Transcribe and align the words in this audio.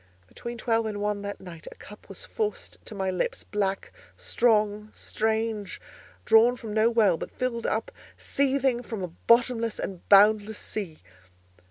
Between 0.25 0.57
twelve 0.57 0.87
and 0.87 0.99
one 0.99 1.21
that 1.21 1.39
night 1.39 1.67
a 1.71 1.75
cup 1.75 2.09
was 2.09 2.25
forced 2.25 2.83
to 2.85 2.95
my 2.95 3.11
lips, 3.11 3.43
black, 3.43 3.93
strong, 4.17 4.91
strange, 4.95 5.79
drawn 6.25 6.55
from 6.55 6.73
no 6.73 6.89
well, 6.89 7.17
but 7.17 7.29
filled 7.29 7.67
up 7.67 7.91
seething 8.17 8.81
from 8.81 9.03
a 9.03 9.09
bottomless 9.27 9.77
and 9.77 10.09
boundless 10.09 10.57
sea. 10.57 11.03